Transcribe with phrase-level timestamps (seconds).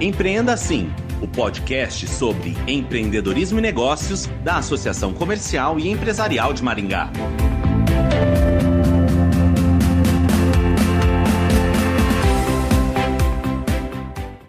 [0.00, 7.10] Empreenda Assim, o podcast sobre empreendedorismo e negócios da Associação Comercial e Empresarial de Maringá.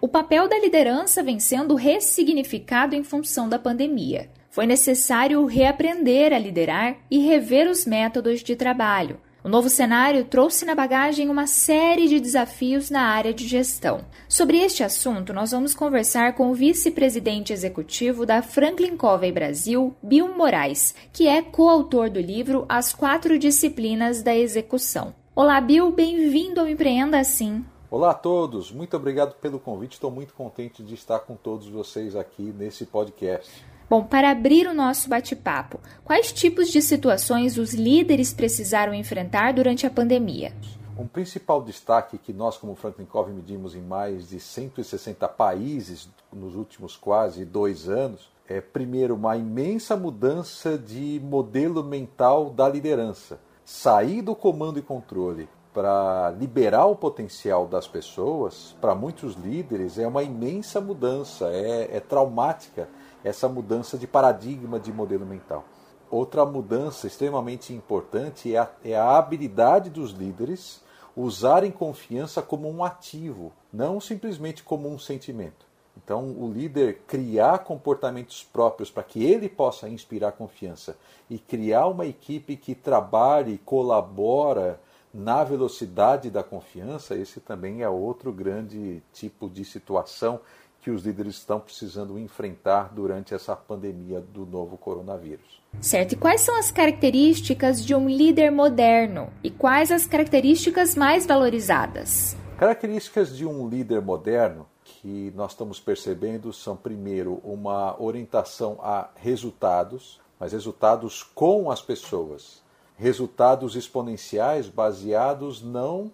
[0.00, 4.30] O papel da liderança vem sendo ressignificado em função da pandemia.
[4.50, 10.64] Foi necessário reaprender a liderar e rever os métodos de trabalho o novo cenário trouxe
[10.64, 14.04] na bagagem uma série de desafios na área de gestão.
[14.28, 20.36] Sobre este assunto, nós vamos conversar com o vice-presidente executivo da Franklin Covey Brasil, Bill
[20.36, 25.14] Moraes, que é coautor do livro As Quatro Disciplinas da Execução.
[25.34, 27.64] Olá, Bill, bem-vindo ao Empreenda Assim.
[27.90, 29.94] Olá a todos, muito obrigado pelo convite.
[29.94, 33.64] Estou muito contente de estar com todos vocês aqui nesse podcast.
[33.90, 39.84] Bom, para abrir o nosso bate-papo, quais tipos de situações os líderes precisaram enfrentar durante
[39.84, 40.52] a pandemia?
[40.96, 46.54] Um principal destaque que nós, como Franklin Covey, medimos em mais de 160 países nos
[46.54, 53.40] últimos quase dois anos, é, primeiro, uma imensa mudança de modelo mental da liderança.
[53.64, 60.06] Sair do comando e controle para liberar o potencial das pessoas, para muitos líderes, é
[60.06, 62.88] uma imensa mudança, é, é traumática
[63.24, 65.64] essa mudança de paradigma de modelo mental.
[66.10, 70.82] Outra mudança extremamente importante é a, é a habilidade dos líderes
[71.16, 75.70] usarem confiança como um ativo, não simplesmente como um sentimento.
[75.96, 80.96] Então, o líder criar comportamentos próprios para que ele possa inspirar confiança
[81.28, 84.80] e criar uma equipe que trabalhe e colabora
[85.12, 90.40] na velocidade da confiança, esse também é outro grande tipo de situação
[90.80, 95.60] que os líderes estão precisando enfrentar durante essa pandemia do novo coronavírus.
[95.80, 96.12] Certo.
[96.12, 102.36] E quais são as características de um líder moderno e quais as características mais valorizadas?
[102.58, 110.20] Características de um líder moderno que nós estamos percebendo são, primeiro, uma orientação a resultados,
[110.38, 112.62] mas resultados com as pessoas.
[112.96, 116.12] Resultados exponenciais baseados não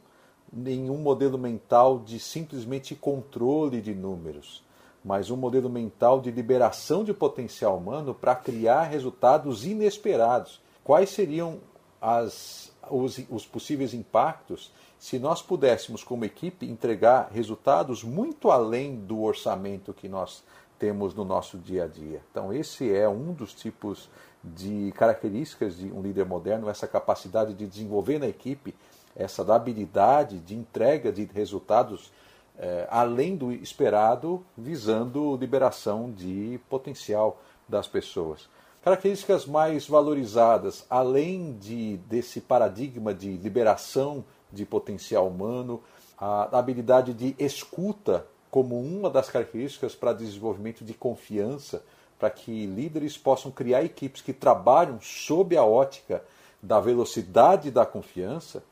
[0.52, 4.64] nenhum modelo mental de simplesmente controle de números,
[5.04, 10.60] mas um modelo mental de liberação de potencial humano para criar resultados inesperados.
[10.82, 11.58] Quais seriam
[12.00, 19.22] as, os, os possíveis impactos se nós pudéssemos, como equipe, entregar resultados muito além do
[19.22, 20.42] orçamento que nós
[20.78, 22.22] temos no nosso dia a dia?
[22.30, 24.08] Então, esse é um dos tipos
[24.42, 28.74] de características de um líder moderno, essa capacidade de desenvolver na equipe
[29.16, 32.12] essa habilidade de entrega de resultados
[32.58, 38.48] é, além do esperado, visando liberação de potencial das pessoas.
[38.82, 45.82] Características mais valorizadas, além de, desse paradigma de liberação de potencial humano,
[46.16, 51.82] a habilidade de escuta como uma das características para desenvolvimento de confiança,
[52.18, 56.24] para que líderes possam criar equipes que trabalham sob a ótica
[56.62, 58.62] da velocidade da confiança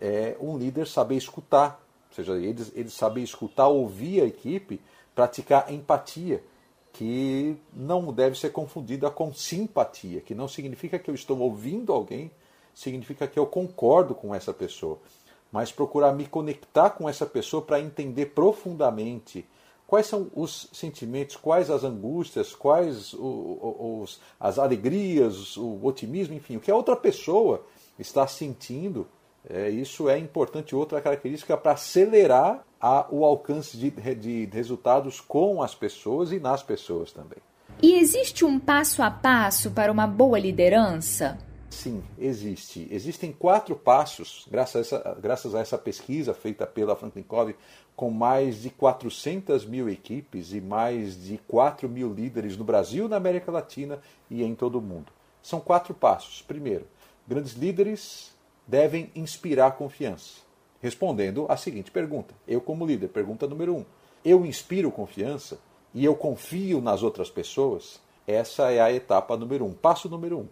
[0.00, 4.80] é um líder saber escutar, ou seja, ele, ele saber escutar, ouvir a equipe,
[5.14, 6.42] praticar empatia,
[6.92, 12.30] que não deve ser confundida com simpatia, que não significa que eu estou ouvindo alguém,
[12.74, 14.98] significa que eu concordo com essa pessoa,
[15.50, 19.44] mas procurar me conectar com essa pessoa para entender profundamente
[19.86, 26.60] quais são os sentimentos, quais as angústias, quais os, as alegrias, o otimismo, enfim, o
[26.60, 27.64] que a outra pessoa
[27.98, 29.06] está sentindo
[29.48, 35.62] é, isso é importante, outra característica para acelerar a, o alcance de, de resultados com
[35.62, 37.38] as pessoas e nas pessoas também.
[37.82, 41.38] E existe um passo a passo para uma boa liderança?
[41.68, 42.86] Sim, existe.
[42.90, 47.56] Existem quatro passos, graças a essa, graças a essa pesquisa feita pela Franklin Covey,
[47.96, 53.16] com mais de 400 mil equipes e mais de 4 mil líderes no Brasil, na
[53.16, 53.98] América Latina
[54.30, 55.12] e em todo o mundo.
[55.42, 56.42] São quatro passos.
[56.42, 56.86] Primeiro,
[57.26, 58.33] grandes líderes
[58.66, 60.42] devem inspirar confiança?
[60.80, 63.84] Respondendo à seguinte pergunta: eu, como líder, pergunta número um,
[64.24, 65.58] eu inspiro confiança
[65.94, 68.00] e eu confio nas outras pessoas?
[68.26, 70.48] Essa é a etapa número um, passo número um.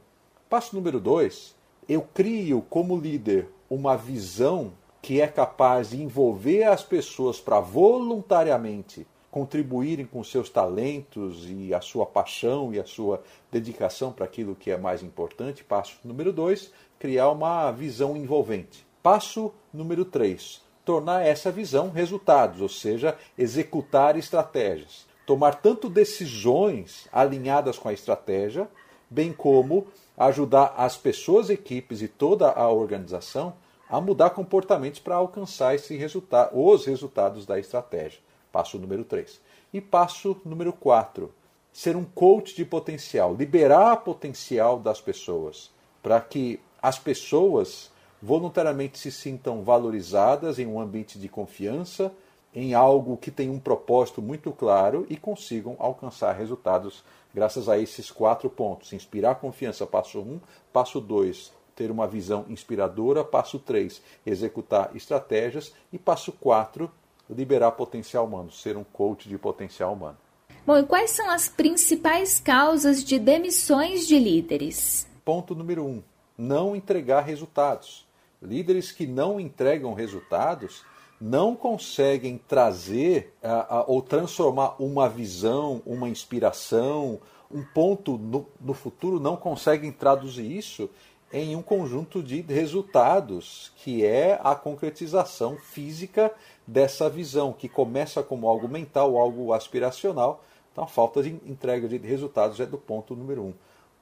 [0.48, 1.54] Passo número dois,
[1.88, 9.06] eu crio como líder uma visão que é capaz de envolver as pessoas para voluntariamente
[9.32, 14.70] contribuírem com seus talentos e a sua paixão e a sua dedicação para aquilo que
[14.70, 15.64] é mais importante.
[15.64, 16.70] Passo número dois,
[17.00, 18.87] criar uma visão envolvente.
[19.02, 25.06] Passo número 3, tornar essa visão resultados, ou seja, executar estratégias.
[25.26, 28.69] Tomar tanto decisões alinhadas com a estratégia,
[29.11, 33.55] bem como ajudar as pessoas, equipes e toda a organização
[33.88, 38.20] a mudar comportamentos para alcançar esse resultado, os resultados da estratégia.
[38.52, 39.40] Passo número 3.
[39.72, 41.32] E passo número 4,
[41.72, 45.70] ser um coach de potencial, liberar potencial das pessoas,
[46.02, 47.90] para que as pessoas
[48.20, 52.12] voluntariamente se sintam valorizadas em um ambiente de confiança,
[52.54, 57.02] em algo que tem um propósito muito claro e consigam alcançar resultados
[57.34, 58.93] graças a esses quatro pontos.
[58.93, 60.22] Inspirar confiança, passo 1.
[60.22, 60.40] Um,
[60.72, 63.25] passo 2, ter uma visão inspiradora.
[63.25, 65.72] Passo 3, executar estratégias.
[65.90, 66.90] E passo 4,
[67.32, 70.19] liberar potencial humano, ser um coach de potencial humano.
[70.64, 75.06] Bom, e quais são as principais causas de demissões de líderes?
[75.25, 76.02] Ponto número 1, um,
[76.38, 78.06] não entregar resultados.
[78.40, 80.84] Líderes que não entregam resultados
[81.20, 87.20] não conseguem trazer uh, uh, ou transformar uma visão, uma inspiração,
[87.50, 90.90] um ponto no, no futuro, não conseguem traduzir isso
[91.32, 96.31] em um conjunto de resultados, que é a concretização física
[96.67, 100.44] dessa visão, que começa como algo mental, algo aspiracional.
[100.70, 103.55] Então, a falta de entrega de resultados é do ponto número um.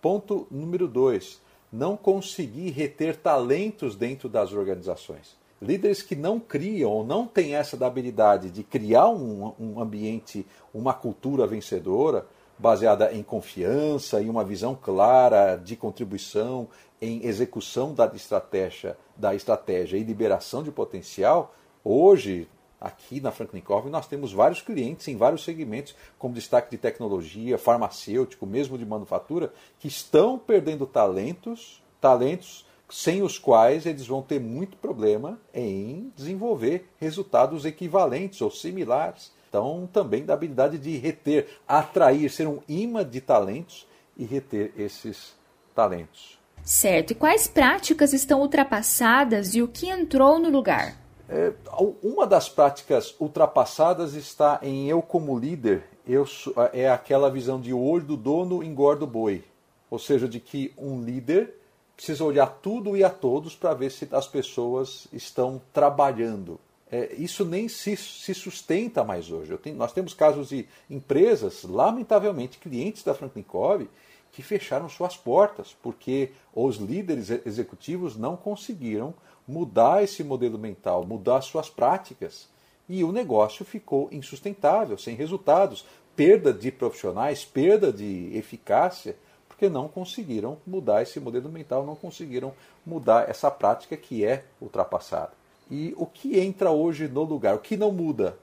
[0.02, 1.40] Ponto número dois:
[1.72, 5.38] não conseguir reter talentos dentro das organizações.
[5.62, 10.94] Líderes que não criam ou não têm essa habilidade de criar um, um ambiente, uma
[10.94, 12.26] cultura vencedora,
[12.60, 16.68] baseada em confiança, em uma visão clara de contribuição,
[17.00, 22.46] em execução da estratégia, da estratégia e liberação de potencial, hoje,
[22.78, 27.56] aqui na Franklin Covey, nós temos vários clientes em vários segmentos, como destaque de tecnologia,
[27.56, 34.40] farmacêutico, mesmo de manufatura, que estão perdendo talentos, talentos sem os quais eles vão ter
[34.40, 39.32] muito problema em desenvolver resultados equivalentes ou similares.
[39.50, 43.84] Então, também da habilidade de reter, atrair, ser um imã de talentos
[44.16, 45.34] e reter esses
[45.74, 46.38] talentos.
[46.62, 47.10] Certo.
[47.10, 50.96] E quais práticas estão ultrapassadas e o que entrou no lugar?
[51.28, 51.52] É,
[52.00, 56.24] uma das práticas ultrapassadas está em eu como líder, eu
[56.72, 59.44] é aquela visão de o olho do dono engorda o boi.
[59.90, 61.56] Ou seja, de que um líder
[61.96, 66.58] precisa olhar tudo e a todos para ver se as pessoas estão trabalhando.
[66.92, 69.56] É, isso nem se, se, sustenta mais hoje.
[69.58, 73.88] Tenho, nós temos casos de empresas, lamentavelmente, clientes da Franklin Covey,
[74.32, 79.14] que fecharam suas portas, porque os líderes executivos não conseguiram
[79.46, 82.48] mudar esse modelo mental, mudar suas práticas.
[82.88, 85.84] E o negócio ficou insustentável, sem resultados,
[86.16, 89.16] perda de profissionais, perda de eficácia,
[89.48, 92.52] porque não conseguiram mudar esse modelo mental, não conseguiram
[92.84, 95.39] mudar essa prática que é ultrapassada.
[95.70, 97.54] E o que entra hoje no lugar?
[97.54, 98.36] O que não muda?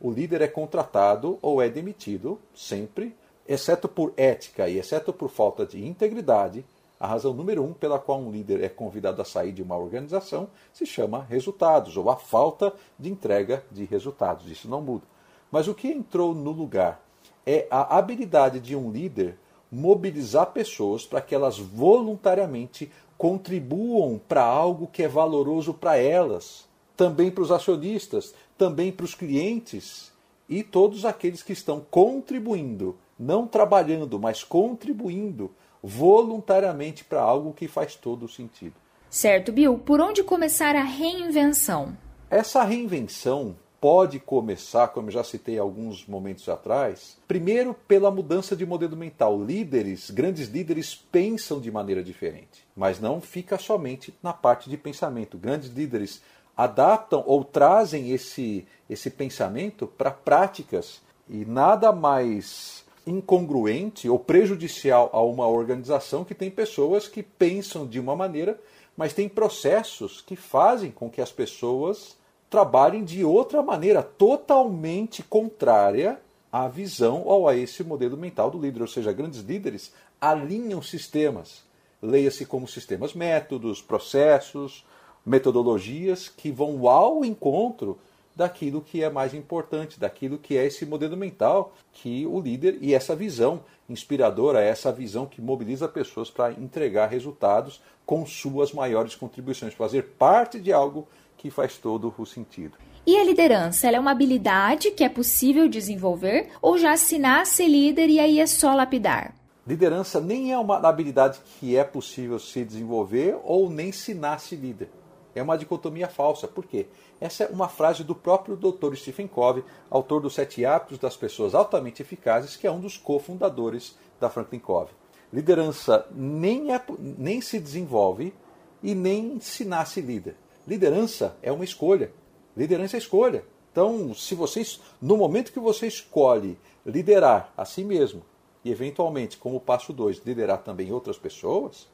[0.00, 3.16] O líder é contratado ou é demitido sempre
[3.48, 6.64] exceto por ética e exceto por falta de integridade,
[7.00, 10.48] a razão número um pela qual um líder é convidado a sair de uma organização
[10.72, 14.50] se chama resultados, ou a falta de entrega de resultados.
[14.50, 15.04] Isso não muda.
[15.50, 17.00] Mas o que entrou no lugar
[17.46, 19.38] é a habilidade de um líder
[19.70, 26.67] mobilizar pessoas para que elas voluntariamente contribuam para algo que é valoroso para elas,
[26.98, 30.12] também para os acionistas, também para os clientes
[30.48, 35.50] e todos aqueles que estão contribuindo não trabalhando, mas contribuindo
[35.80, 38.74] voluntariamente para algo que faz todo o sentido.
[39.08, 39.78] Certo, Bill.
[39.78, 41.96] Por onde começar a reinvenção?
[42.28, 48.66] Essa reinvenção pode começar, como eu já citei alguns momentos atrás, primeiro pela mudança de
[48.66, 49.42] modelo mental.
[49.42, 55.38] Líderes, grandes líderes pensam de maneira diferente, mas não fica somente na parte de pensamento.
[55.38, 56.20] Grandes líderes
[56.58, 61.00] adaptam ou trazem esse, esse pensamento para práticas
[61.30, 68.00] e nada mais incongruente ou prejudicial a uma organização que tem pessoas que pensam de
[68.00, 68.58] uma maneira,
[68.96, 72.16] mas tem processos que fazem com que as pessoas
[72.50, 78.82] trabalhem de outra maneira, totalmente contrária à visão ou a esse modelo mental do líder.
[78.82, 81.62] Ou seja, grandes líderes alinham sistemas.
[82.02, 84.84] Leia-se como sistemas, métodos, processos,
[85.24, 87.98] metodologias que vão ao encontro
[88.34, 92.94] daquilo que é mais importante, daquilo que é esse modelo mental que o líder e
[92.94, 99.74] essa visão inspiradora, essa visão que mobiliza pessoas para entregar resultados com suas maiores contribuições,
[99.74, 102.78] fazer parte de algo que faz todo o sentido.
[103.04, 107.66] E a liderança, ela é uma habilidade que é possível desenvolver ou já se nasce
[107.66, 109.34] líder e aí é só lapidar?
[109.66, 114.88] Liderança nem é uma habilidade que é possível se desenvolver ou nem se nasce líder.
[115.38, 116.48] É uma dicotomia falsa.
[116.48, 116.86] Por quê?
[117.20, 118.94] Essa é uma frase do próprio Dr.
[118.94, 123.96] Stephen Covey, autor dos Sete Hábitos das Pessoas Altamente Eficazes, que é um dos cofundadores
[124.20, 124.94] da Franklin Covey.
[125.32, 128.34] Liderança nem, é, nem se desenvolve
[128.82, 130.36] e nem se nasce líder.
[130.66, 132.12] Liderança é uma escolha.
[132.56, 133.44] Liderança é escolha.
[133.70, 138.22] Então, se vocês, no momento que você escolhe liderar a si mesmo
[138.64, 141.88] e eventualmente, como passo 2, liderar também outras pessoas,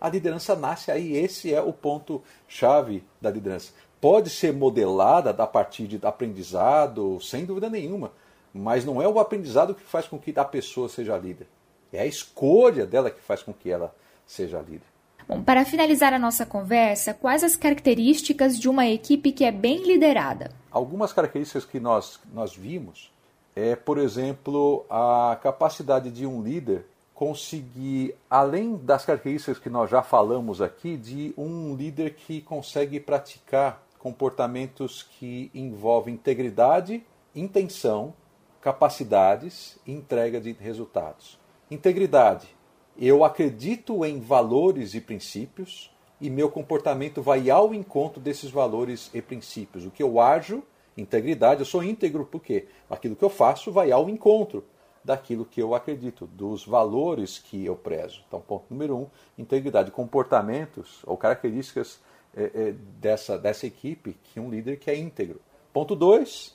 [0.00, 1.16] a liderança nasce aí.
[1.16, 3.72] Esse é o ponto chave da liderança.
[4.00, 8.12] Pode ser modelada a partir de aprendizado, sem dúvida nenhuma,
[8.54, 11.48] mas não é o aprendizado que faz com que a pessoa seja líder.
[11.92, 13.94] É a escolha dela que faz com que ela
[14.26, 14.86] seja líder.
[15.26, 19.82] Bom, para finalizar a nossa conversa, quais as características de uma equipe que é bem
[19.82, 20.50] liderada?
[20.70, 23.10] Algumas características que nós, nós vimos
[23.58, 26.86] é, por exemplo, a capacidade de um líder
[27.18, 33.82] conseguir, além das características que nós já falamos aqui, de um líder que consegue praticar
[33.98, 38.14] comportamentos que envolvem integridade, intenção,
[38.60, 41.36] capacidades e entrega de resultados.
[41.68, 42.56] Integridade
[42.96, 49.20] eu acredito em valores e princípios e meu comportamento vai ao encontro desses valores e
[49.20, 49.84] princípios.
[49.84, 50.62] O que eu ajo,
[50.96, 54.64] integridade, eu sou íntegro porque aquilo que eu faço vai ao encontro
[55.04, 58.22] daquilo que eu acredito, dos valores que eu prezo.
[58.26, 62.00] Então, ponto número um, integridade, comportamentos ou características
[62.36, 65.40] é, é, dessa, dessa equipe que um líder que é íntegro.
[65.72, 66.54] Ponto dois,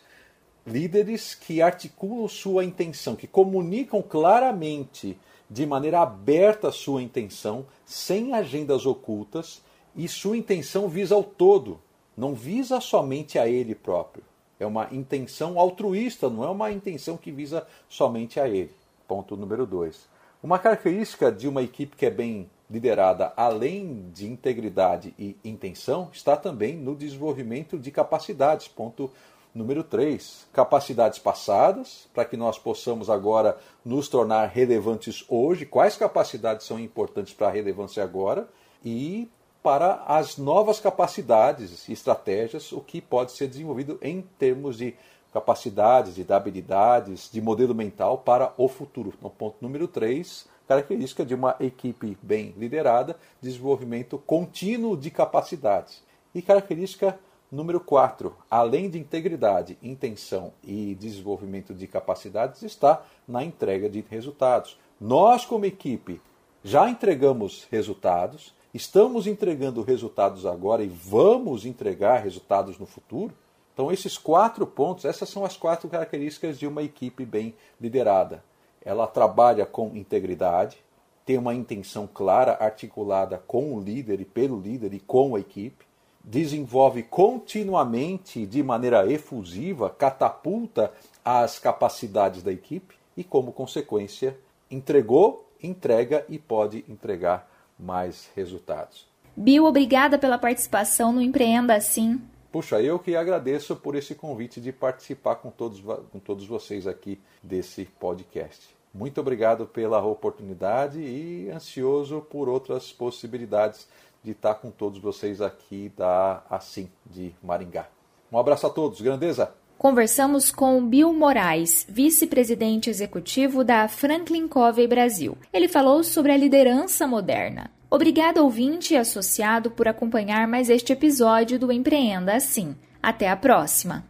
[0.65, 5.17] líderes que articulam sua intenção, que comunicam claramente
[5.49, 9.61] de maneira aberta sua intenção, sem agendas ocultas,
[9.95, 11.79] e sua intenção visa ao todo,
[12.17, 14.23] não visa somente a ele próprio.
[14.63, 18.71] É uma intenção altruísta, não é uma intenção que visa somente a ele.
[19.07, 20.07] Ponto número dois.
[20.41, 26.35] Uma característica de uma equipe que é bem liderada, além de integridade e intenção, está
[26.35, 28.67] também no desenvolvimento de capacidades.
[28.67, 29.11] Ponto
[29.53, 33.55] Número 3, capacidades passadas, para que nós possamos agora
[33.85, 35.63] nos tornar relevantes hoje.
[35.63, 38.49] Quais capacidades são importantes para a relevância agora?
[38.83, 39.29] E
[39.63, 44.93] para as novas capacidades e estratégias, o que pode ser desenvolvido em termos de
[45.33, 49.13] capacidades, de habilidades, de modelo mental para o futuro.
[49.21, 56.03] No ponto número 3, característica de uma equipe bem liderada, desenvolvimento contínuo de capacidades.
[56.35, 57.17] E característica
[57.53, 64.75] Número 4, além de integridade, intenção e desenvolvimento de capacidades, está na entrega de resultados.
[64.99, 66.19] Nós, como equipe,
[66.63, 73.33] já entregamos resultados, estamos entregando resultados agora e vamos entregar resultados no futuro.
[73.73, 78.43] Então, esses quatro pontos, essas são as quatro características de uma equipe bem liderada.
[78.83, 80.77] Ela trabalha com integridade,
[81.25, 85.85] tem uma intenção clara, articulada com o líder e pelo líder e com a equipe
[86.23, 94.37] desenvolve continuamente, de maneira efusiva, catapulta as capacidades da equipe e, como consequência,
[94.71, 97.51] entregou, entrega e pode entregar
[97.83, 99.05] mais resultados.
[99.35, 102.21] Bill, obrigada pela participação no Empreenda Assim.
[102.51, 107.19] Puxa, eu que agradeço por esse convite de participar com todos, com todos vocês aqui
[107.41, 108.69] desse podcast.
[108.93, 113.87] Muito obrigado pela oportunidade e ansioso por outras possibilidades
[114.23, 117.87] de estar com todos vocês aqui da Assim de Maringá.
[118.31, 119.51] Um abraço a todos, grandeza!
[119.77, 125.37] Conversamos com Bill Moraes, vice-presidente executivo da Franklin Covey Brasil.
[125.51, 127.69] Ele falou sobre a liderança moderna.
[127.89, 132.75] Obrigado, ouvinte e associado, por acompanhar mais este episódio do Empreenda Assim.
[133.01, 134.05] Até a próxima!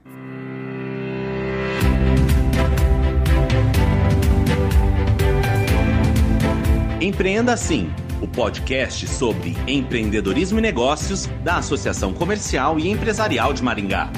[7.02, 7.92] Empreenda Assim
[8.24, 14.10] o podcast sobre empreendedorismo e negócios da Associação Comercial e Empresarial de Maringá.